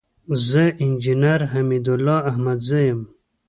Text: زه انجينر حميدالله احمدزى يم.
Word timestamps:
زه 0.49 0.63
انجينر 0.85 1.41
حميدالله 1.51 2.17
احمدزى 2.29 2.79
يم. 2.89 2.99